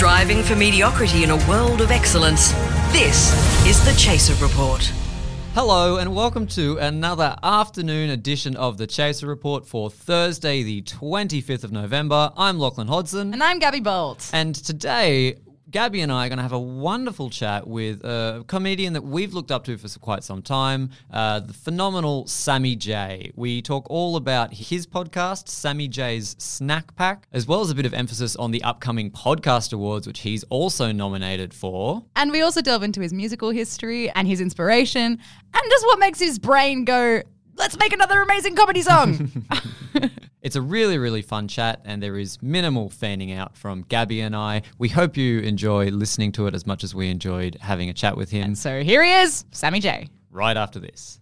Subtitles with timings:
[0.00, 2.52] Striving for mediocrity in a world of excellence.
[2.90, 3.30] This
[3.66, 4.80] is the Chaser Report.
[5.52, 11.64] Hello, and welcome to another afternoon edition of the Chaser Report for Thursday, the 25th
[11.64, 12.32] of November.
[12.34, 13.34] I'm Lachlan Hodson.
[13.34, 14.30] And I'm Gabbi Bolt.
[14.32, 15.36] And today,
[15.70, 19.32] Gabbi and I are going to have a wonderful chat with a comedian that we've
[19.32, 23.30] looked up to for quite some time, uh, the phenomenal Sammy J.
[23.36, 27.86] We talk all about his podcast, Sammy J's Snack Pack, as well as a bit
[27.86, 32.02] of emphasis on the upcoming Podcast Awards, which he's also nominated for.
[32.16, 35.18] And we also delve into his musical history and his inspiration
[35.54, 37.22] and just what makes his brain go,
[37.60, 39.30] let's make another amazing comedy song.
[40.42, 44.34] It's a really, really fun chat, and there is minimal fanning out from Gabbi and
[44.34, 44.62] I.
[44.78, 48.16] We hope you enjoy listening to it as much as we enjoyed having a chat
[48.16, 48.44] with him.
[48.44, 50.08] And so here he is, Sammy J.
[50.30, 51.20] right after this.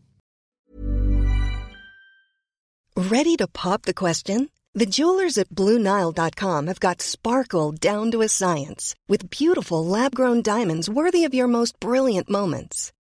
[2.97, 4.51] Ready to pop the question?
[4.75, 10.43] The jewelers at BlueNile.com have got sparkle down to a science with beautiful lab grown
[10.43, 12.93] diamonds worthy of your most brilliant moments.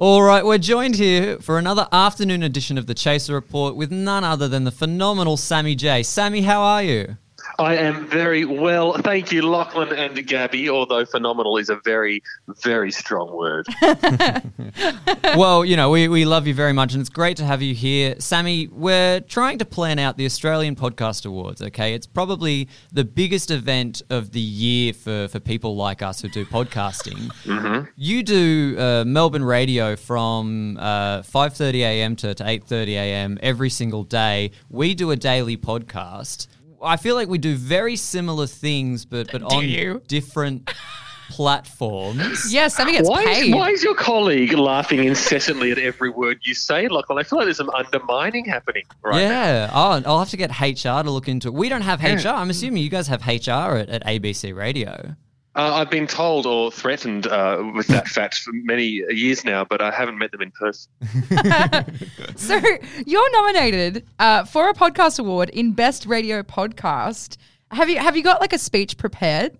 [0.00, 4.22] All right, we're joined here for another afternoon edition of the Chaser Report with none
[4.22, 6.04] other than the phenomenal Sammy J.
[6.04, 7.16] Sammy, how are you?
[7.60, 8.92] I am very well.
[8.98, 12.22] Thank you, Lachlan and Gabbi, although phenomenal is a very,
[12.62, 13.66] very strong word.
[15.36, 17.74] well, you know, we, we love you very much and it's great to have you
[17.74, 18.14] here.
[18.20, 21.94] Sammy, we're trying to plan out the Australian Podcast Awards, okay?
[21.94, 26.46] It's probably the biggest event of the year for, for people like us who do
[26.46, 27.88] podcasting.
[27.96, 34.52] You do uh, Melbourne radio from uh, 5.30am to, to 8.30am every single day.
[34.70, 36.46] We do a daily podcast.
[36.82, 40.02] I feel like we do very similar things, but, but on you?
[40.06, 40.70] different
[41.30, 42.52] platforms.
[42.52, 43.48] Yes, Sammy gets Why paid.
[43.48, 47.18] is, why is your colleague laughing incessantly at every word you say, Lachlan?
[47.18, 49.28] I feel like there's some undermining happening right now.
[49.30, 49.70] yeah.
[49.72, 51.54] Oh, I'll have to get HR to look into it.
[51.54, 52.28] We don't have HR.
[52.28, 55.14] I'm assuming you guys have HR at, at ABC Radio.
[55.58, 59.82] Uh, I've been told or threatened uh, with that fact for many years now, but
[59.82, 60.92] I haven't met them in person.
[62.36, 62.60] so
[63.04, 67.38] you're nominated uh, for a podcast award in Best Radio Podcast.
[67.72, 69.58] Have you have you got like a speech prepared?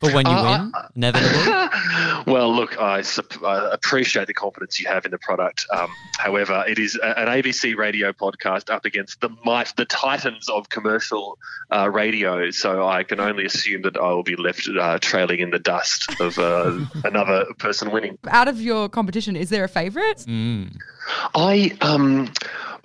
[0.00, 1.52] For when you Uh, win, inevitably.
[2.32, 5.64] well, look, I, sup- I appreciate the confidence you have in the product.
[5.72, 10.48] Um, however, it is a- an ABC radio podcast up against the might, the titans
[10.50, 11.38] of commercial
[11.74, 12.50] uh, radio.
[12.50, 16.08] So I can only assume that I will be left uh, trailing in the dust
[16.20, 18.18] of uh, another person winning.
[18.28, 20.18] Out of your competition, is there a favorite?
[20.28, 20.76] Mm.
[21.34, 22.28] I um,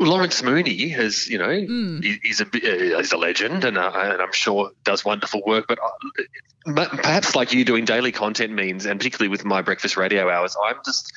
[0.08, 1.50] Lawrence Mooney has, you know,
[2.02, 5.66] he's a uh, he's a legend, and, uh, and I'm sure does wonderful work.
[5.68, 10.30] But uh, perhaps like you doing daily content means, and particularly with my breakfast radio
[10.30, 11.14] hours, I'm just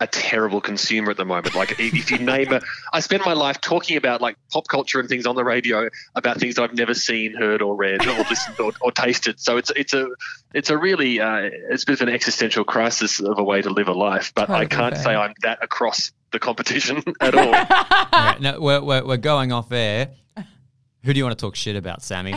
[0.00, 1.54] a terrible consumer at the moment.
[1.54, 2.60] Like if you name a,
[2.92, 6.38] I spend my life talking about like pop culture and things on the radio about
[6.38, 9.40] things that I've never seen, heard, or read, or listened or, or tasted.
[9.40, 10.08] So it's it's a
[10.52, 13.70] it's a really uh, it's a bit of an existential crisis of a way to
[13.70, 14.32] live a life.
[14.34, 15.04] But I can't fair.
[15.04, 17.54] say I'm that across the competition at all.
[17.54, 17.54] All
[18.12, 20.10] right, no, we're, we're, we're going off air.
[21.04, 22.34] Who do you want to talk shit about, Sammy?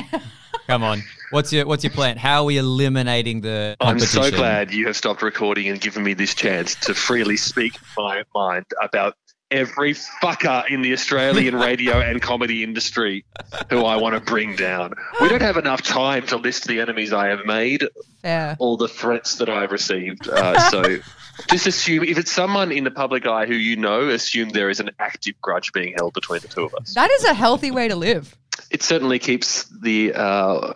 [0.67, 1.01] Come on.
[1.31, 2.17] What's your What's your plan?
[2.17, 6.13] How are we eliminating the I'm so glad you have stopped recording and given me
[6.13, 9.15] this chance to freely speak my mind about
[9.49, 13.23] every fucker in the Australian radio and comedy industry
[13.69, 14.93] who I want to bring down.
[15.21, 17.87] We don't have enough time to list the enemies I have made,
[18.21, 18.57] Fair.
[18.59, 20.27] all the threats that I've received.
[20.27, 20.97] Uh, so
[21.49, 24.81] just assume if it's someone in the public eye who you know, assume there is
[24.81, 26.93] an active grudge being held between the two of us.
[26.95, 28.35] That is a healthy way to live.
[28.71, 30.73] It certainly keeps the uh,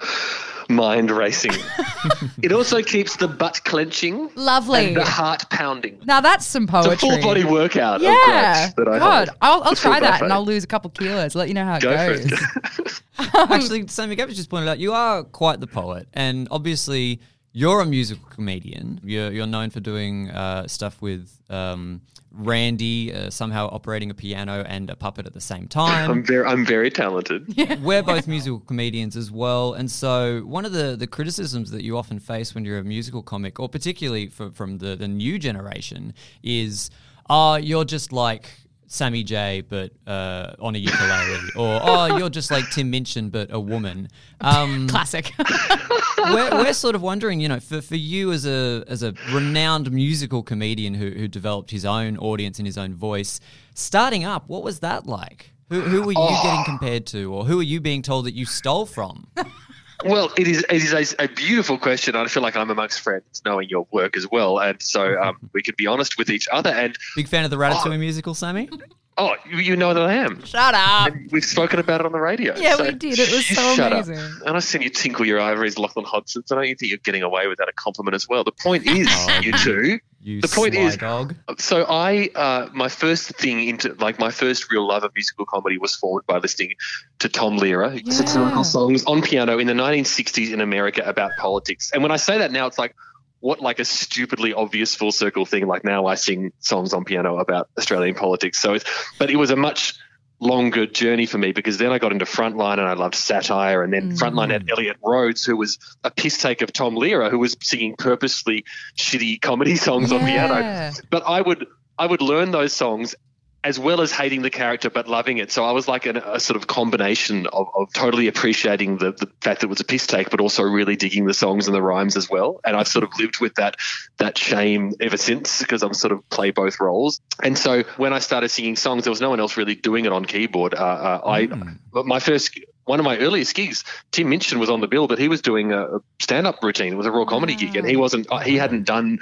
[0.69, 1.51] mind racing.
[2.41, 4.87] it also keeps the butt clenching Lovely.
[4.87, 5.99] and the heart pounding.
[6.05, 6.93] Now that's some poetry.
[6.93, 8.71] It's a full body workout of Yeah.
[8.71, 9.37] grudge that I God, hold.
[9.41, 10.23] I'll, I'll try that buffet.
[10.25, 11.35] and I'll lose a couple kilos.
[11.35, 12.29] Let you know how it Go goes.
[12.29, 13.01] for it.
[13.51, 17.19] Actually, Sammy Gabbage just pointed out you are quite the poet, and obviously
[17.53, 18.99] you're a musical comedian.
[19.03, 22.01] You're you're known for doing uh, stuff with um,
[22.31, 26.09] Randy, uh, somehow operating a piano and a puppet at the same time.
[26.09, 26.25] I'm time.
[26.25, 27.53] very, I'm very talented.
[27.81, 31.97] We're both musical comedians as well, and so one of the, the criticisms that you
[31.97, 36.13] often face when you're a musical comic, or particularly for, from the, the new generation,
[36.41, 36.89] is,
[37.29, 38.49] "Oh, you're just like
[38.91, 43.47] Sammy J, but uh, on a ukulele, or oh, you're just like Tim Minchin, but
[43.49, 44.09] a woman.
[44.41, 45.31] Um, Classic.
[46.17, 49.89] we're, we're sort of wondering, you know, for, for you as a as a renowned
[49.93, 53.39] musical comedian who who developed his own audience in his own voice,
[53.73, 55.53] starting up, what was that like?
[55.69, 58.45] Who who were you getting compared to, or who are you being told that you
[58.45, 59.25] stole from?
[60.03, 62.15] Well, it is it is a, a beautiful question.
[62.15, 65.61] I feel like I'm amongst friends, knowing your work as well, and so um, we
[65.61, 66.69] can be honest with each other.
[66.69, 68.69] And Big fan of the Ratatouille musical, Sammy?
[69.17, 70.43] oh, you, you know that I am.
[70.45, 71.07] Shut up.
[71.13, 72.55] And we've spoken about it on the radio.
[72.57, 73.19] Yeah, so we did.
[73.19, 74.07] It was you so shut up.
[74.07, 76.45] And I seen you tinkle your ivories, Lachlan Hodson.
[76.45, 78.43] So I don't you think you're getting away without a compliment as well.
[78.43, 79.99] The point is, Oh, you two.
[80.23, 81.35] You The point sly is- dog.
[81.57, 85.77] So I, uh, my first thing into like my first real love of musical comedy
[85.77, 86.75] was formed by listening
[87.19, 88.13] to Tom Lehrer, who Yeah.
[88.13, 91.91] satirical songs on piano in the 1960s in America about politics.
[91.93, 92.95] And when I say that now, it's like
[93.39, 95.65] what like a stupidly obvious full circle thing.
[95.67, 98.61] Like now I sing songs on piano about Australian politics.
[98.61, 98.85] So it's,
[99.17, 99.95] but it was a much
[100.41, 103.93] longer journey for me because then I got into Frontline and I loved satire and
[103.93, 104.71] then Frontline had mm.
[104.71, 108.65] Elliot Rhodes who was a piss take of Tom Lehrer who was singing purposely
[108.97, 110.91] shitty comedy songs on piano.
[111.11, 111.67] But I would
[111.97, 113.15] I would learn those songs
[113.63, 115.51] as well as hating the character but loving it.
[115.51, 119.27] So I was like an, a sort of combination of, of totally appreciating the, the
[119.39, 121.81] fact that it was a piss take, but also really digging the songs and the
[121.81, 122.59] rhymes as well.
[122.65, 123.75] And I've sort of lived with that
[124.17, 127.21] that shame ever since because I'm sort of play both roles.
[127.43, 130.11] And so when I started singing songs, there was no one else really doing it
[130.11, 130.73] on keyboard.
[130.73, 132.59] Uh, uh, I but my first.
[132.83, 135.71] One of my earliest gigs, Tim Minchin was on the bill, but he was doing
[135.71, 136.91] a stand-up routine.
[136.91, 138.27] It was a raw comedy gig, and he wasn't.
[138.43, 139.19] He hadn't done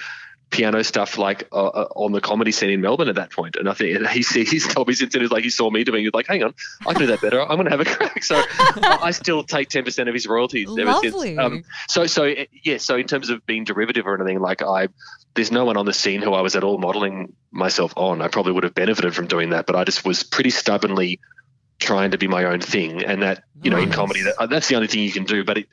[0.49, 3.55] piano stuff like uh, uh, on the comedy scene in Melbourne at that point.
[3.55, 6.03] And I think he he's told me since then is like he saw me doing.
[6.03, 6.53] He's like, hang on,
[6.85, 7.41] I can do that better.
[7.41, 8.23] I'm going to have a crack.
[8.29, 11.09] So I still take ten percent of his royalties ever Lovely.
[11.09, 11.39] since.
[11.39, 12.77] Um, so so uh, yeah.
[12.77, 14.89] So in terms of being derivative or anything, like I,
[15.35, 18.21] there's no one on the scene who I was at all modeling myself on.
[18.21, 21.19] I probably would have benefited from doing that, but I just was pretty stubbornly
[21.79, 23.03] trying to be my own thing.
[23.03, 25.43] And that you know in comedy that, that's the only thing you can do.
[25.43, 25.67] But it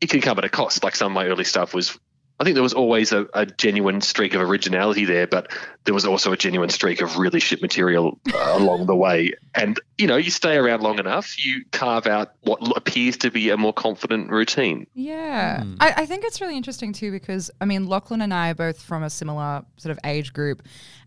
[0.00, 0.84] it can come at a cost.
[0.84, 1.98] Like some of my early stuff was
[2.40, 5.50] I think there was always a, a genuine streak of originality there, but
[5.84, 9.32] there was also a genuine streak of really shit material uh, along the way.
[9.54, 13.50] And you know, you stay around long enough, you carve out what appears to be
[13.50, 14.86] a more confident routine.
[14.94, 15.62] Yeah.
[15.62, 15.74] Hmm.
[15.80, 18.80] I, I think it's really interesting too because, I mean, Lachlan and I are both
[18.80, 20.62] from a similar sort of age group.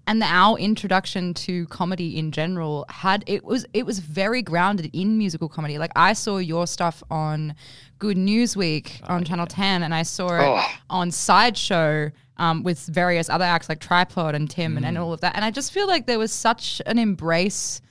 [0.07, 5.17] And our introduction to comedy in general had it was it was very grounded in
[5.17, 5.77] musical comedy.
[5.77, 7.55] Like I saw your stuff on
[7.99, 10.65] Good News Week on oh, Channel Ten, and I saw it Oh.
[10.89, 15.01] on Sideshow um, with various other acts like Tripod and Tim and, and mm.
[15.01, 15.35] all of that.
[15.35, 17.81] And I just feel like there was such an embrace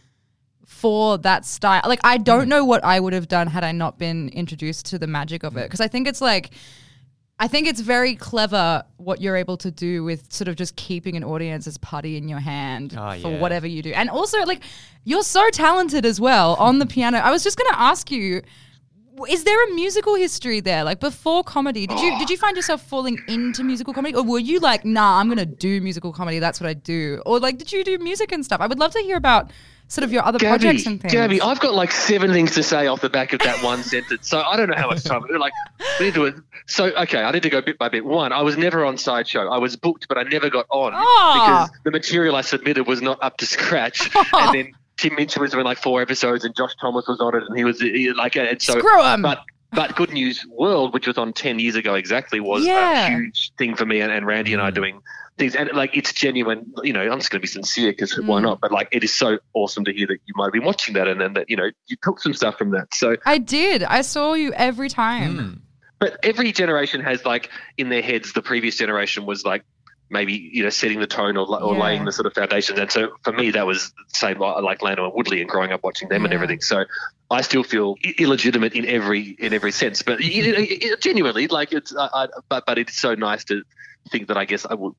[0.67, 1.83] for that style.
[1.87, 2.49] Like I don't mm.
[2.49, 5.57] know what I would have done had I not been introduced to the magic of
[5.57, 5.65] it mm.
[5.65, 6.51] because I think it's like
[7.43, 11.17] I think it's very clever what you're able to do with sort of just keeping
[11.17, 13.39] an audience's putty in your hand Oh, for yeah.
[13.41, 13.93] whatever you do.
[13.93, 14.63] And also like
[15.05, 17.17] you're so talented as well on the piano.
[17.19, 18.43] I was just going to ask you
[19.29, 20.83] is there a musical history there?
[20.83, 24.39] Like before comedy, did you did you find yourself falling into musical comedy, or were
[24.39, 26.39] you like, nah, I'm gonna do musical comedy.
[26.39, 28.63] That's what I do, or like, did you do music and stuff?
[28.63, 29.51] I would love to hear about
[29.91, 31.13] sort of your other projects and things.
[31.13, 34.29] Gabbi, I've got like seven things to say off the back of that one sentence.
[34.29, 35.23] So I don't know how much time.
[35.39, 35.53] Like,
[35.99, 36.43] we need to.
[36.67, 38.05] So okay, I need to go bit by bit.
[38.05, 39.49] One, I was never on sideshow.
[39.51, 41.67] I was booked, but I never got on Ah.
[41.69, 44.09] because the material I submitted was not up to scratch.
[44.33, 47.43] and then Tim Minchin was doing like four episodes, and Josh Thomas was on it,
[47.49, 49.23] and he was he, like, and so Screw 'em.
[49.23, 49.41] But
[49.73, 53.07] but Good News World, which was on ten years ago exactly, was Yeah.
[53.07, 55.01] a huge thing for me and, and Randy and I doing
[55.41, 55.57] things.
[55.57, 57.01] And like it's genuine, you know.
[57.01, 58.27] I'm just going to be sincere because Mm.
[58.27, 58.61] why not?
[58.61, 61.09] But like it is so awesome to hear that you might have been watching that
[61.09, 62.95] and then that you know you took some stuff from that.
[62.95, 63.83] So I did.
[63.83, 65.37] I saw you every time.
[65.39, 65.55] Hmm.
[65.99, 69.65] but every generation has like in their heads the previous generation was like
[70.13, 71.83] maybe you know setting the tone or, or Yeah.
[71.85, 75.05] laying the sort of foundations and so for me that was the same like Lano
[75.05, 76.85] and Woodley and growing up watching them and everything so
[77.31, 81.47] I still feel illegitimate in every in every sense but you know, it- it- genuinely
[81.49, 83.63] like it's I, I, but but it's so nice to
[84.11, 84.95] think that I guess I would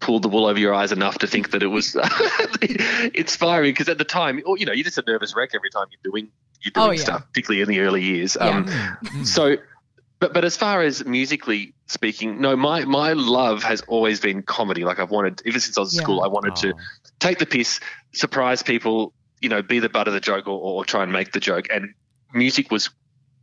[0.00, 1.96] pulled the wool over your eyes enough to think that it was
[3.14, 5.86] inspiring because at the time or, you know you're just a nervous wreck every time
[5.90, 6.30] you're doing
[6.62, 7.02] you're doing Oh, yeah.
[7.02, 8.48] stuff particularly in the early years Yeah.
[8.48, 9.26] um, Mm.
[9.26, 9.56] so,
[10.20, 14.84] but but as far as musically speaking, no, my my love has always been comedy.
[14.84, 16.04] Like I've wanted ever since I was in Yeah.
[16.04, 16.78] school, I wanted to Oh.
[17.20, 17.80] take the piss,
[18.14, 21.32] surprise people, you know, be the butt of the joke or, or try and make
[21.32, 21.66] the joke.
[21.70, 21.94] And
[22.32, 22.88] music was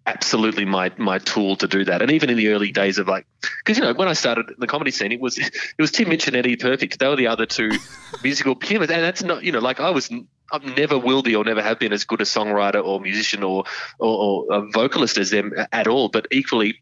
[0.08, 2.02] absolutely my my tool to do that.
[2.02, 3.26] And even in the early days of like,
[3.60, 6.36] because you know when I started the comedy scene, it was it was Tim Minchin
[6.36, 7.00] and Eddie Perfect.
[7.00, 7.72] They were the other two
[8.24, 10.12] musical pianists, and that's not you know like I was.
[10.54, 13.64] I've never will be or never have been as good a songwriter or musician or,
[14.00, 16.10] or, or a vocalist as them at all.
[16.10, 16.82] But equally,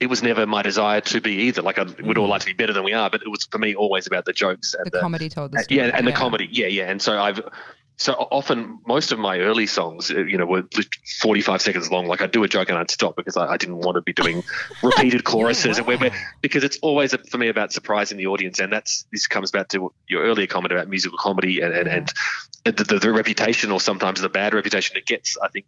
[0.00, 1.62] it was never my desire to be either.
[1.62, 3.58] Like I would all like to be better than we are, but it was for
[3.58, 5.78] me always about the jokes and The the, comedy told the uh, story.
[5.78, 6.90] yeah, and the comedy, yeah, yeah.
[6.90, 7.40] And so I've
[7.98, 10.62] so often most of my early songs, uh, you know, were
[11.20, 12.06] 45 seconds long.
[12.06, 14.12] Like I'd do a joke and I'd stop because I, I didn't want to be
[14.12, 14.44] doing
[14.84, 15.78] repeated choruses.
[15.78, 18.60] And we're, we're, because it's always for me about surprising the audience.
[18.60, 22.76] And that's, this comes back to your earlier comment about musical comedy and, and, and
[22.76, 25.36] the, the, the reputation or sometimes the bad reputation it gets.
[25.42, 25.66] I think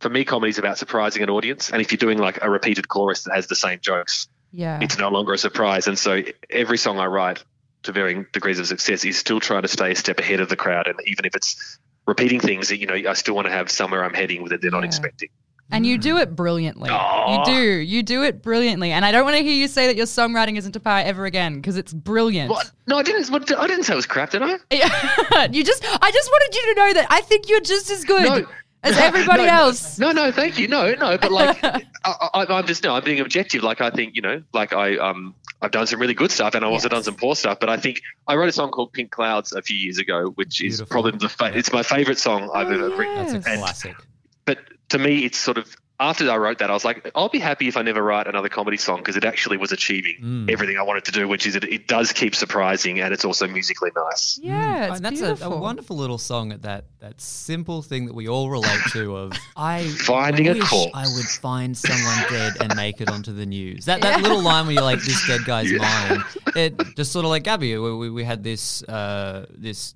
[0.00, 1.70] for me, comedy is about surprising an audience.
[1.70, 4.80] And if you're doing like a repeated chorus that has the same jokes, Yeah.
[4.82, 5.86] it's no longer a surprise.
[5.86, 7.44] And so every song I write
[7.84, 10.56] to varying degrees of success is still trying to stay a step ahead of the
[10.56, 10.86] crowd.
[10.86, 14.04] And even if it's repeating things that, you know, I still want to have somewhere
[14.04, 14.86] I'm heading that they're not Yeah.
[14.86, 15.28] expecting.
[15.70, 16.88] And you do it brilliantly.
[16.90, 17.46] Aw.
[17.50, 17.62] You do.
[17.62, 18.90] You do it brilliantly.
[18.90, 21.26] And I don't want to hear you say that your songwriting isn't to power ever
[21.26, 22.48] again because it's brilliant.
[22.50, 22.70] What?
[22.86, 23.28] No, I didn't.
[23.28, 24.52] What, I didn't say it was crap, did I?
[25.52, 28.22] you just I just wanted you to know that I think you're just as good
[28.24, 28.46] No.
[28.82, 29.98] As everybody No, else.
[29.98, 30.68] No, no, thank you.
[30.68, 33.62] No, no, but like, I, I, I'm just no, I'm being objective.
[33.62, 36.64] Like, I think you know, like I um, I've done some really good stuff, and
[36.64, 36.92] I've also Yes.
[36.92, 37.58] done some poor stuff.
[37.60, 40.62] But I think I wrote a song called Pink Clouds a few years ago, which
[40.62, 43.14] is probably the fa- it's my favorite song I've Oh, ever written.
[43.16, 43.46] That's a Yes.
[43.46, 43.96] And- classic.
[44.44, 44.58] But
[44.90, 47.66] to me, it's sort of after I wrote that, I was like, I'll be happy
[47.66, 50.50] if I never write another comedy song because it actually was achieving Mm.
[50.50, 53.46] everything I wanted to do, which is it, it does keep surprising and it's also
[53.48, 54.38] musically nice.
[54.42, 58.06] Yeah, Oh, it's and that's a, a wonderful little song at that that simple thing
[58.06, 60.92] that we all relate to of I Finding a corpse.
[60.94, 63.84] I would find someone dead and make it onto the news.
[63.86, 66.22] That that little line where you're like this dead guy's mine.
[66.56, 69.94] It just sort of like Gabbi, we, we, we had this uh, this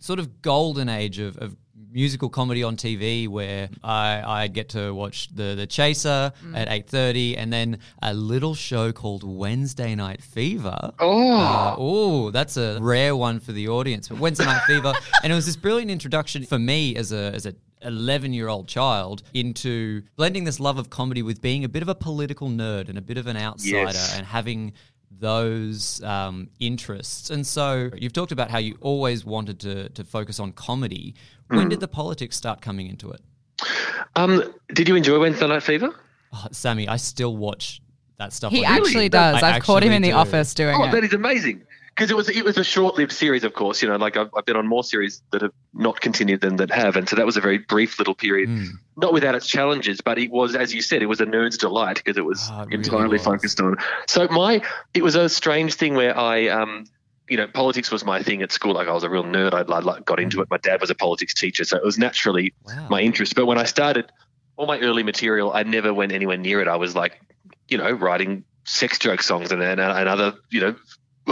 [0.00, 1.54] sort of golden age of, of
[1.92, 6.88] musical comedy on TV where I I'd get to watch the the Chaser at eight
[6.88, 10.92] thirty and then a little show called Wednesday Night Fever.
[10.98, 14.08] Oh, Uh, oh, that's a rare one for the audience.
[14.08, 14.92] But Wednesday Night Fever,
[15.22, 18.68] and it was this brilliant introduction for me as a as a 11 year old
[18.68, 22.90] child into blending this love of comedy with being a bit of a political nerd
[22.90, 24.16] and a bit of an outsider Yes.
[24.18, 24.74] and having
[25.10, 27.30] those um, interests.
[27.30, 31.14] And so you've talked about how you always wanted to, to focus on comedy.
[31.48, 31.68] When Hmm.
[31.68, 33.20] did the politics start coming into it?
[34.16, 35.94] um, did you enjoy Wednesday Night Fever?
[36.32, 37.82] Oh, Sammy, I still watch
[38.18, 38.52] that stuff.
[38.52, 39.42] he like- actually does.
[39.42, 40.14] I I've caught him actually in the do.
[40.14, 40.78] office doing it.
[40.84, 40.92] Oh, it.
[40.92, 41.62] that is amazing.
[42.00, 43.82] Because it was it was a short lived series, of course.
[43.82, 46.70] You know, like I've, I've been on more series that have not continued than that
[46.70, 48.48] have, and so that was a very brief little period.
[48.48, 48.68] Mm.
[48.96, 51.96] Not without its challenges, but it was, as you said, it was a nerd's delight
[51.96, 53.24] because it was Oh, it really entirely was.
[53.24, 53.76] focused on.
[54.08, 54.62] So my
[54.94, 56.86] it was a strange thing where I um.
[57.28, 58.72] You know, politics was my thing at school.
[58.72, 59.52] Like I was a real nerd.
[59.52, 60.48] I like got into it.
[60.50, 62.88] My dad was a politics teacher, so it was naturally Wow.
[62.90, 63.36] my interest.
[63.36, 64.10] But when I started
[64.56, 66.66] all my early material, I never went anywhere near it.
[66.66, 67.20] I was like,
[67.68, 70.74] you know, writing sex joke songs and, and, and other, you know,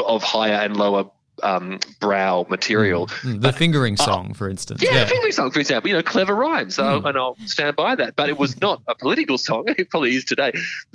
[0.06, 1.10] of higher and lower
[1.42, 3.06] um, brow material.
[3.22, 4.82] Mm, the fingering song, for instance.
[4.82, 7.06] Yeah, the fingering song, for example, you know, clever rhymes, so, Hmm.
[7.06, 8.16] and I'll stand by that.
[8.16, 9.64] But it was not a political song.
[9.78, 10.52] It probably is today.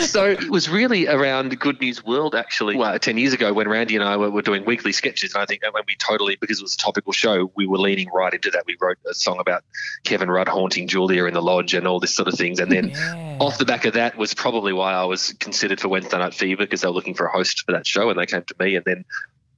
[0.00, 3.94] so it was really around Good News World, actually, well, 10 years ago when Randy
[3.96, 5.34] and I were, were doing weekly sketches.
[5.34, 8.08] And I think when we totally, because it was a topical show, we were leaning
[8.12, 8.64] right into that.
[8.66, 9.64] We wrote a song about
[10.04, 12.58] Kevin Rudd haunting Julia in the lodge and all this sort of things.
[12.60, 13.36] And then Yeah.
[13.40, 16.64] off the back of that was probably why I was considered for Wednesday Night Fever
[16.64, 18.63] because they were looking for a host for that show and they came to me.
[18.74, 19.04] And then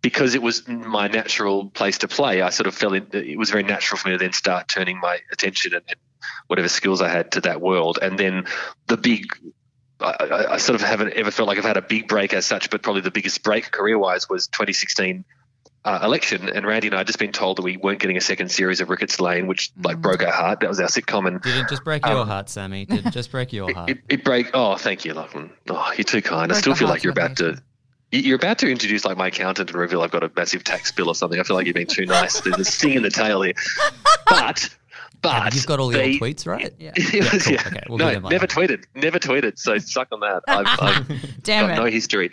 [0.03, 3.09] because it was my natural place to play, I sort of fell in.
[3.13, 5.97] It was very natural for me to then start turning my attention and, and
[6.47, 7.99] whatever skills I had to that world.
[8.01, 8.47] And then
[8.87, 9.27] the big,
[10.01, 12.47] I, I, I sort of haven't ever felt like I've had a big break as
[12.47, 15.25] such, but probably the biggest break career wise was 2016.
[15.85, 18.21] Uh, election and Randy and I had just been told that we weren't getting a
[18.21, 20.61] second series of Ricketts Lane, which like broke our heart.
[20.61, 22.87] That was our sitcom, and Did it just break your heart, Sammy?
[22.87, 23.91] Did it just break your heart?
[23.91, 24.51] Um, it, it break.
[24.53, 25.51] Oh, thank you, Lachlan.
[25.71, 26.51] Oh, you're too kind.
[26.51, 27.63] I still feel like you're about to.
[28.13, 30.93] You- You're about to introduce like my accountant and reveal I've got a massive tax
[30.93, 31.39] bill or something.
[31.41, 32.41] I feel like you're being too nice.
[32.41, 33.55] There's a sting in the tail here.
[34.29, 34.69] But,
[35.23, 36.73] but You've got all your they- tweets, right?
[36.79, 36.93] Yeah.
[36.97, 37.53] Was- cool.
[37.55, 37.63] yeah.
[37.67, 38.85] Okay, we'll no, never tweeted.
[38.95, 39.59] Never tweeted.
[39.59, 40.43] So suck on that.
[40.49, 41.83] I've, I've Damn got it.
[41.83, 42.31] no history.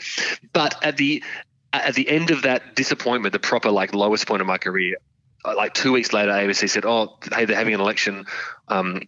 [0.53, 1.24] But at the
[1.72, 4.98] at the end of that disappointment, the proper like lowest point of my career,
[5.44, 8.25] uh, like two weeks later, ABC said, "Oh, hey, they're having an election.
[8.68, 9.01] Um,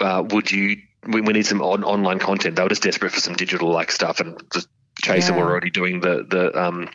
[0.00, 0.78] uh, would you?
[1.06, 3.92] We, we need some on, online content." They were just desperate for some digital like
[3.92, 4.68] stuff, and just
[5.02, 5.38] Chaser Yeah.
[5.38, 6.88] were already doing the the um,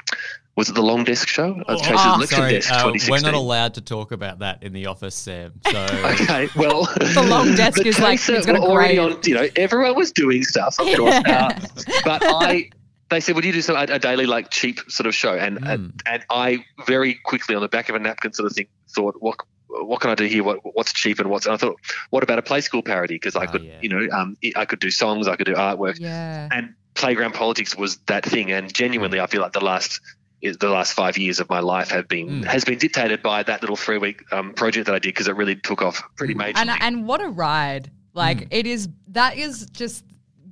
[0.56, 1.62] was it the long desk show?
[1.68, 4.74] Uh, Chaser's Oh, election sorry, desk, uh, we're not allowed to talk about that in
[4.74, 5.54] the office, Sam.
[5.72, 5.84] So
[6.14, 9.20] Okay, well, The long desk the is like- Chaser it's got were already on.
[9.24, 11.14] You know, everyone was doing stuff, of course.
[11.28, 11.48] Yeah.
[11.62, 11.68] Uh,
[12.04, 12.70] but I,
[13.10, 15.60] they said, "Would you do some, a, a daily, like cheap sort of show?" And
[15.62, 15.70] Mm.
[15.74, 19.16] and and I very quickly on the back of a napkin sort of thing thought,
[19.20, 19.36] "What
[19.68, 20.44] what can I do here?
[20.44, 21.76] What what's cheap and what's?" And I thought,
[22.10, 23.78] "What about a play school parody?" Because I Oh, could, yeah.
[23.82, 26.50] you know, um, I could do songs, I could do artwork, Yeah.
[26.52, 28.52] and playground politics was that thing.
[28.52, 30.00] And genuinely, I feel like the last
[30.42, 32.46] the last five years of my life have been Mm.
[32.46, 35.36] has been dictated by that little three week um, project that I did because it
[35.36, 36.58] really took off pretty majorly.
[36.58, 37.90] And and what a ride!
[38.14, 38.48] Like Mm.
[38.52, 38.88] it is.
[39.10, 40.04] That is just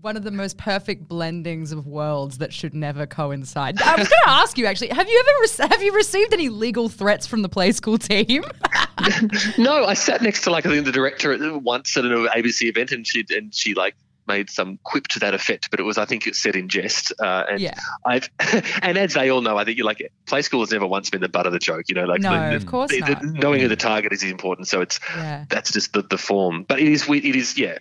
[0.02, 3.82] one of the most perfect blendings of worlds that should never coincide.
[3.82, 6.50] I was going to ask you actually, have you ever re- have you received any
[6.50, 8.44] legal threats from the play school team?
[9.58, 12.64] No, I sat next to like I think the director at- once at an ABC
[12.70, 13.96] event, and she and she like
[14.27, 17.13] made some quip to that effect, but it was I think it said in jest.
[17.20, 17.75] Uh, and Yeah.
[18.05, 18.29] I've
[18.82, 21.22] and as they all know, I think you like play school has never once been
[21.22, 21.86] the butt of the joke.
[21.88, 23.24] You know, like No, the, of course the- the- not.
[23.24, 24.67] knowing who the target is is important.
[24.67, 25.46] So it's Yeah.
[25.50, 26.63] that's just the, the form.
[26.67, 27.77] But it is it is yeah.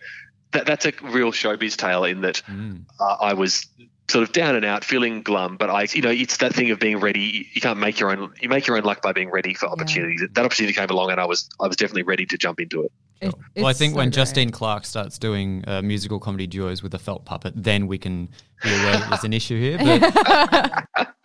[0.55, 3.67] That, that's a real showbiz tale in that uh, I was
[4.09, 5.57] sort of down and out, feeling glum.
[5.57, 7.49] But I, you know, it's that thing of being ready.
[7.53, 8.33] You can't make your own.
[8.41, 10.23] You make your own luck by being ready for opportunities.
[10.33, 12.93] That opportunity came along, and I was I was definitely ready to jump into it.
[13.21, 14.15] It- well, I think so when great.
[14.15, 18.27] Justine Clarke starts doing uh, musical comedy duos with a felt puppet, then we can
[18.63, 19.79] be aware that there's an issue here.
[19.79, 21.09] But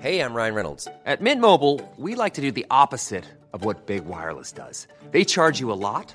[0.00, 0.86] Hey, I'm Ryan Reynolds.
[1.06, 4.86] At Mint Mobile, we like to do the opposite of what Big Wireless does.
[5.10, 6.14] They charge you a lot,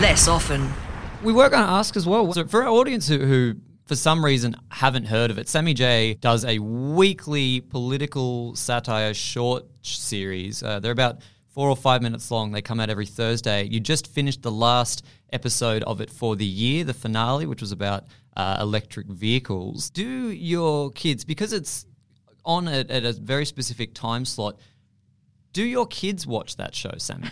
[0.00, 0.70] less often.
[1.22, 2.32] we were going to ask as well.
[2.32, 3.54] So for our audience who, who,
[3.86, 9.64] for some reason, haven't heard of it, Sammy J does a weekly political satire short
[9.82, 10.62] series.
[10.62, 12.52] Uh, they're about four or five minutes long.
[12.52, 13.64] They come out every Thursday.
[13.64, 17.72] You just finished the last episode of it for the year, the finale, which was
[17.72, 18.04] about
[18.36, 19.88] uh, electric vehicles.
[19.90, 21.86] Do your kids, because it's
[22.44, 24.58] on at, at a very specific time slot,
[25.52, 27.28] do your kids watch that show, Sammy?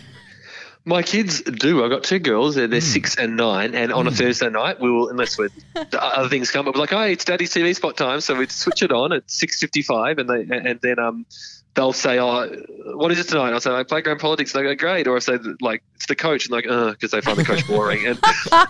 [0.87, 1.83] My kids do.
[1.83, 2.53] I've got two girls.
[2.55, 3.73] They're, they're six and nine.
[3.73, 5.49] And on a Thursday night, we will, unless we're,
[5.93, 8.21] other things come up, like, oh, it's Daddy's TV spot time.
[8.21, 11.25] So we'd switch it on at six fifty five, and they and then um
[11.73, 12.49] they'll say, oh,
[12.93, 13.51] what is it tonight?
[13.51, 14.53] I'll say like playground politics.
[14.53, 15.07] And they go great.
[15.07, 17.67] Or I say like it's the coach, and like uh because they find the coach
[17.67, 18.05] boring.
[18.05, 18.19] And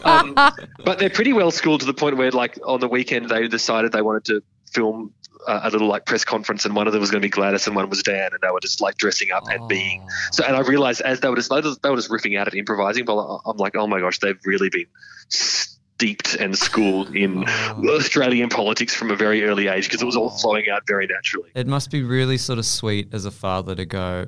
[0.04, 0.36] um,
[0.86, 3.92] but they're pretty well schooled to the point where like on the weekend they decided
[3.92, 5.14] they wanted to film
[5.48, 7.76] a little like press conference, and one of them was going to be Gladys, and
[7.76, 10.44] one was Dan, and they were just like dressing up and being so.
[10.44, 12.48] And I realized as they were just they were just, they were just riffing out
[12.48, 14.88] at improvising, but I'm like, oh my gosh, they've really been
[15.30, 20.30] steeped and schooled in Australian politics from a very early age because it was all
[20.30, 21.50] flowing out very naturally.
[21.56, 24.28] It must be really sort of sweet as a father to go,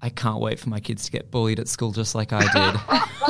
[0.00, 2.80] I can't wait for my kids to get bullied at school just like I did.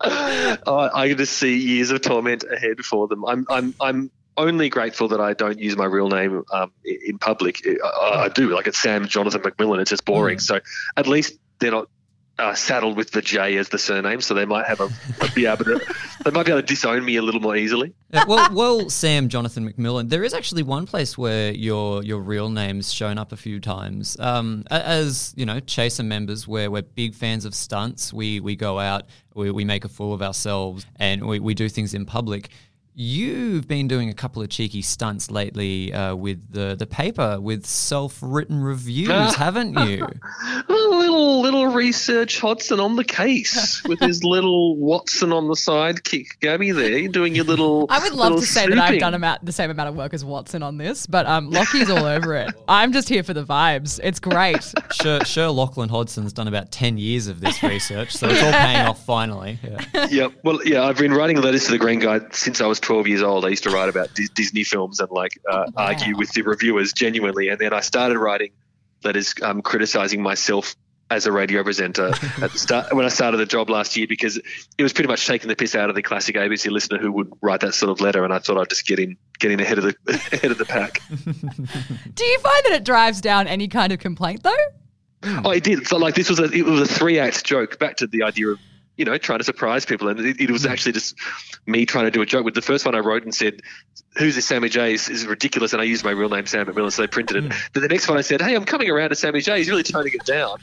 [0.66, 3.24] uh, I just see years of torment ahead for them.
[3.24, 7.66] I'm I'm I'm only grateful that I don't use my real name um, in public.
[7.66, 9.80] I, I do like it's Sam Jonathan McMillan.
[9.80, 10.38] It's just boring.
[10.38, 10.60] So
[10.96, 11.88] at least they're not.
[12.38, 14.88] Uh, saddled with the J as the surname, so they might have a
[15.34, 17.92] be able to they might be able to disown me a little more easily.
[18.26, 20.08] Well, well, Sam Jonathan McMillan.
[20.08, 24.18] There is actually one place where your your real name's shown up a few times.
[24.18, 28.10] Um, as you know, Chaser members, where we're big fans of stunts.
[28.10, 31.68] We we go out, we, we make a fool of ourselves, and we, we do
[31.68, 32.48] things in public.
[32.94, 37.64] You've been doing a couple of cheeky stunts lately uh, with the the paper with
[37.64, 40.04] self written reviews, haven't you?
[40.44, 46.38] A little little research Hodson on the case with his little Watson on the sidekick,
[46.40, 47.06] Gabbi there.
[47.08, 47.86] Doing your little.
[47.90, 50.24] I would love to say that I've done about the same amount of work as
[50.24, 52.52] Watson on this, but um, Lockie's all over it.
[52.68, 54.00] I'm just here for the vibes.
[54.02, 54.74] It's great.
[54.92, 55.48] Sure, sure.
[55.50, 59.58] Lachlan Hodson's done about ten years of this research, so it's all paying off finally.
[59.62, 60.06] Yeah.
[60.10, 63.08] yeah, well, yeah, I've been writing letters to the Green Guide since I was 12
[63.08, 63.44] years old.
[63.44, 66.92] I used to write about Dis- Disney films and like uh, argue with the reviewers
[66.92, 68.52] genuinely, and then I started writing
[69.04, 70.76] letters um, criticizing myself
[71.10, 72.08] as a radio presenter
[72.40, 74.36] at the start when I started the job last year because
[74.78, 77.32] it was pretty much taking the piss out of the classic ABC listener who would
[77.40, 79.78] write that sort of letter, and I thought I'd just get in get in ahead
[79.78, 79.94] of the
[80.32, 81.00] ahead of the pack.
[81.14, 84.54] Do you find that it drives down any kind of complaint though?
[85.22, 85.86] Oh, it did.
[85.86, 87.78] So like this was a it was a three act joke.
[87.78, 88.58] Back to the idea of
[89.00, 91.16] you know trying to surprise people, and it, it was actually just
[91.66, 92.44] me trying to do a joke.
[92.44, 93.62] With the first one, I wrote and said,
[94.18, 94.92] "Who's this Sammy J?
[94.92, 97.52] Is, is ridiculous," and I used my real name Sam McMillan, so they printed it.
[97.72, 99.56] Then the next one, I said, "Hey, I'm coming around to Sammy J.
[99.56, 100.58] He's really toning it down."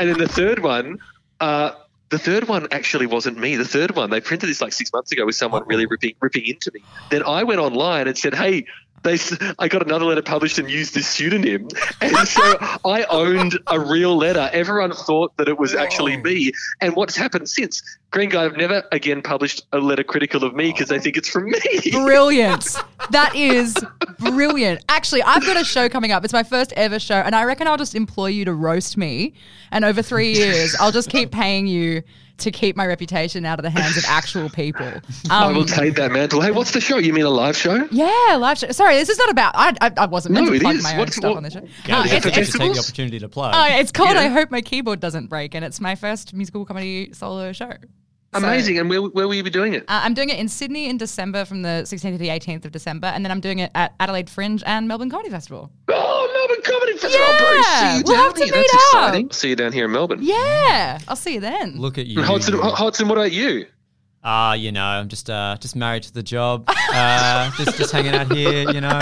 [0.00, 0.98] and then the third one.
[1.40, 1.72] Uh,
[2.08, 3.56] the third one actually wasn't me.
[3.56, 6.46] The third one, they printed this like six months ago with someone really ripping ripping
[6.46, 6.80] into me.
[7.10, 8.66] Then I went online and said, "Hey,
[9.06, 11.68] they, s- I got another letter published and used this pseudonym,
[12.00, 14.50] and so I owned a real letter.
[14.52, 16.52] Everyone thought that it was actually me.
[16.80, 17.82] And what's happened since?
[18.10, 21.28] Green Guide have never again published a letter critical of me because they think it's
[21.28, 21.58] from me.
[21.90, 22.76] Brilliant.
[23.10, 23.76] That is
[24.18, 24.84] brilliant.
[24.88, 26.24] Actually, I've got a show coming up.
[26.24, 29.34] It's my first ever show, and I reckon I'll just employ you to roast me.
[29.70, 32.02] And over three years, I'll just keep paying you
[32.38, 34.90] to keep my reputation out of the hands of actual people.
[35.30, 36.40] I Um, will take that mantle.
[36.40, 36.98] Hey, what's the show?
[36.98, 37.88] You mean a live show?
[37.90, 38.70] yeah, live show.
[38.72, 39.54] Sorry, this is not about.
[39.56, 40.82] I I, I wasn't meant No, to it plug is.
[40.82, 41.66] my own What's- stuff what- on the show.
[41.86, 43.54] Yeah, Uh, we it's, it's, take the opportunity to plug.
[43.54, 44.20] uh, it's called Yeah.
[44.20, 47.70] I Hope My Keyboard Doesn't Break, and it's my first musical comedy solo show.
[48.34, 48.78] So- Amazing.
[48.78, 49.84] And where, where will you be doing it?
[49.88, 52.72] Uh, I'm doing it in Sydney in December from the 16th to the 18th of
[52.72, 55.70] December, and then I'm doing it at Adelaide Fringe and Melbourne Comedy Festival.
[55.88, 57.26] oh, Melbourne Comedy Festival.
[57.26, 57.66] Yeah, Bruce.
[57.66, 58.54] See you we'll down have to here.
[58.54, 58.80] meet That's up.
[59.08, 59.30] exciting.
[59.32, 60.18] See you down here in Melbourne.
[60.22, 61.78] Yeah, I'll see you then.
[61.78, 62.18] Look at you.
[62.18, 63.66] And Hodson, Hodson, what about you?
[64.28, 66.64] Ah, you know, I'm just uh, just married to the job.
[66.68, 68.98] Uh, just just hanging out here, you know.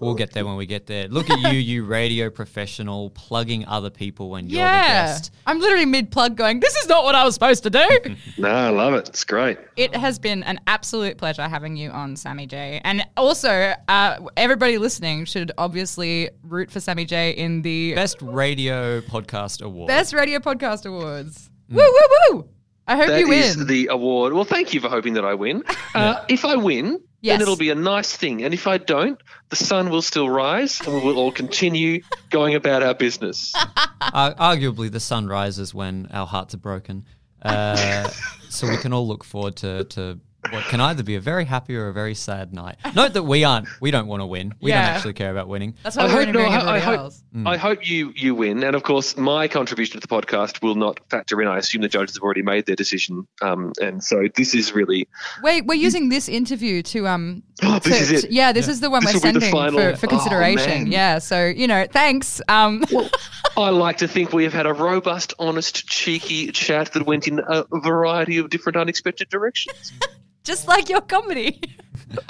[0.00, 1.08] We'll get there when we get there.
[1.08, 5.30] Look at you, you radio professional, plugging other people when you're the yeah, guest.
[5.46, 7.86] I'm literally mid plug going, this is not what I was supposed to do.
[8.38, 9.08] No, I love it.
[9.08, 9.58] It's great.
[9.76, 12.80] it has been an absolute pleasure having you on Sammy J.
[12.84, 19.00] And also, uh, everybody listening should obviously root for Sammy J in the Best radio
[19.02, 19.88] podcast award.
[19.88, 21.50] Best Radio Podcast Awards.
[21.70, 22.48] Woo, woo, woo!
[22.86, 24.32] I hope That you is the award.
[24.32, 25.62] Well, thank you for hoping that I win.
[25.94, 27.32] Uh, if I win, Yes.
[27.34, 28.44] then it'll be a nice thing.
[28.44, 29.18] And if I don't,
[29.48, 33.52] the sun will still rise and we will all continue going about our business.
[34.12, 37.04] Uh, arguably, the sun rises when our hearts are broken.
[37.42, 38.08] Uh,
[38.48, 40.18] so we can all look forward to, to
[40.50, 42.76] what can either be a very happy or a very sad night.
[42.94, 43.68] Note that we aren't.
[43.80, 44.54] We don't want to win.
[44.60, 44.86] We Yeah.
[44.86, 45.74] don't actually care about winning.
[45.82, 47.22] That's why I we're hope, no, I, I hope, else.
[47.44, 48.62] I hope you, you win.
[48.64, 51.48] And of course, my contribution to the podcast will not factor in.
[51.48, 53.26] I assume the judges have already made their decision.
[53.42, 55.08] Um, and so this is really,
[55.42, 57.42] Wait, we're using this interview to um.
[57.62, 58.26] Oh, this to- is it.
[58.28, 60.06] to- yeah, this is the one This we're will be the sending final- for, for
[60.06, 60.84] Oh, consideration.
[60.84, 60.86] man.
[60.92, 62.40] yeah, so you know, thanks.
[62.48, 62.84] Um,
[63.56, 67.40] I like to think we have had a robust, honest, cheeky chat that went in
[67.40, 69.92] a variety of different unexpected directions.
[70.46, 71.60] just like your comedy.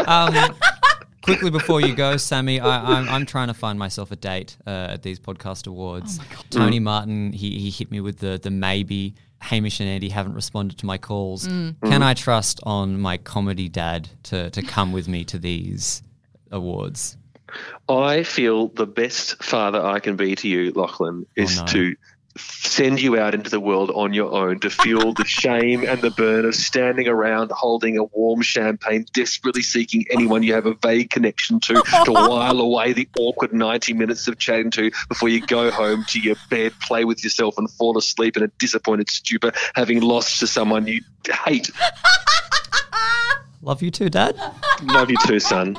[0.06, 0.34] Um,
[1.22, 4.88] quickly before you go, Sammy, I, I'm, I'm trying to find myself a date uh,
[4.94, 6.18] at these podcast awards.
[6.50, 9.14] Tony Martin, he, he hit me with the the maybe.
[9.42, 11.46] Hamish and Andy haven't responded to my calls.
[11.46, 16.02] Can I trust on my comedy dad to, to come with me to these
[16.50, 17.18] awards?
[17.88, 21.66] I feel the best father I can be to you, Lachlan, is Oh, no.
[21.72, 21.96] to
[22.38, 26.10] send you out into the world on your own to feel the shame and the
[26.10, 31.10] burn of standing around holding a warm champagne, desperately seeking anyone you have a vague
[31.10, 35.70] connection to to while away the awkward 90 minutes of chatting to before you go
[35.70, 40.00] home to your bed, play with yourself, and fall asleep in a disappointed stupor, having
[40.00, 41.02] lost to someone you
[41.44, 41.70] hate.
[43.62, 44.36] Love you too, Dad.
[44.82, 45.76] Love you too, son.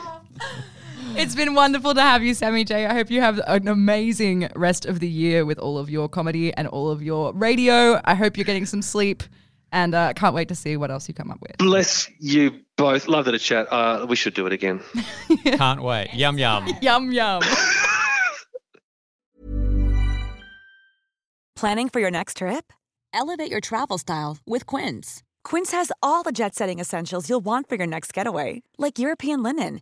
[1.19, 2.86] It's been wonderful to have you, Sammy J.
[2.86, 6.53] I hope you have an amazing rest of the year with all of your comedy
[6.53, 7.99] and all of your radio.
[8.06, 9.23] I hope you're getting some sleep,
[9.71, 11.58] and uh, can't wait to see what else you come up with.
[11.58, 13.08] Bless you both.
[13.08, 13.67] Love that chat.
[13.71, 14.80] Uh, we should do it again.
[15.43, 16.13] Can't wait.
[16.13, 16.67] Yum, yum.
[16.82, 17.41] Yum yum.
[21.56, 22.71] Planning for your next trip?
[23.12, 25.23] Elevate your travel style with Quince.
[25.43, 29.41] Quince has all the jet setting essentials you'll want for your next getaway, like European
[29.41, 29.82] linen,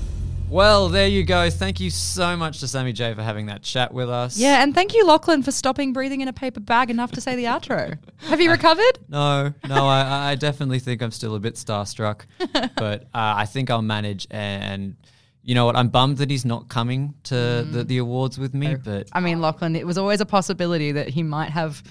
[0.51, 1.49] Well, there you go.
[1.49, 4.37] Thank you so much to Sammy J for having that chat with us.
[4.37, 7.37] Yeah, and thank you, Lachlan, for stopping breathing in a paper bag enough to say
[7.37, 7.97] the outro.
[8.23, 8.99] Have you recovered?
[9.07, 12.21] No, no, I, I definitely think I'm still a bit starstruck,
[12.75, 14.27] but uh, I think I'll manage.
[14.29, 14.97] And
[15.43, 15.75] you know what?
[15.75, 17.87] I'm bummed that he's not coming to the, mm.
[17.87, 21.23] the awards with me, but I mean, Lachlan, it was always a possibility that he
[21.23, 21.81] might have,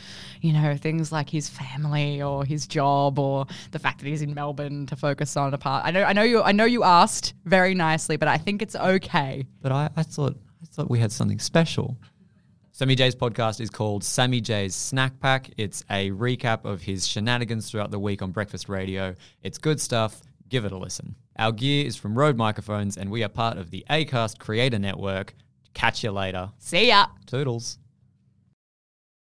[0.41, 4.35] you know, things like his family or his job or the fact that he's in
[4.35, 5.85] Melbourne to focus on apart.
[5.85, 8.77] I know, I know you, I know you asked very nicely, but I think it's
[8.77, 9.47] okay.
[9.61, 11.97] but I, I thought I thought we had something special.
[12.73, 15.51] Sammy J's podcast is called Sammy J's Snack Pack.
[15.57, 19.15] It's a recap of his shenanigans throughout the week on breakfast radio.
[19.43, 20.21] It's good stuff.
[20.51, 21.15] Give it a listen.
[21.39, 25.35] Our gear is from Rode Microphones, and we are part of the Acast Creator Network.
[25.75, 26.51] Catch you later.
[26.59, 27.07] See ya.
[27.27, 27.79] Toodles.